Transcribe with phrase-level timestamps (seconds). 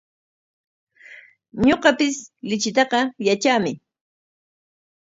[1.65, 2.17] Ñuqapis
[2.49, 3.71] lichitaqa yatraami.